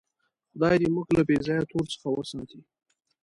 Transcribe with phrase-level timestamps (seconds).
[0.51, 2.59] خدای دې موږ له بېځایه تور څخه وساتي.